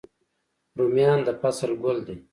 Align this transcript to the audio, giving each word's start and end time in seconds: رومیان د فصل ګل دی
رومیان 0.77 1.19
د 1.27 1.29
فصل 1.41 1.71
ګل 1.83 1.97
دی 2.07 2.17